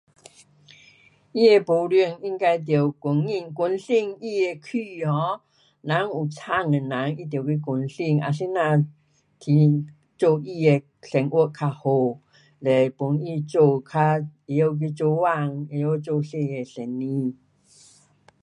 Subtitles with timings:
[1.31, 5.39] 它的部长应该得关心，关心他的区 um
[5.81, 8.87] 人有惨的人，他得去关心，啊怎样
[9.39, 9.85] 去
[10.17, 12.19] 做他的生活较好，
[12.57, 13.99] 嘞帮他做较，
[14.47, 17.35] 会晓去做工，会晓做小的生意。